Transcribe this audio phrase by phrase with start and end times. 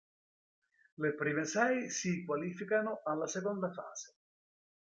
[1.03, 4.15] Le prime sei si qualificano alla seconda fase.